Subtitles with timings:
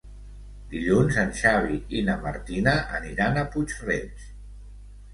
[0.71, 4.29] Dilluns en Xavi i na Martina aniran a Puig-reig.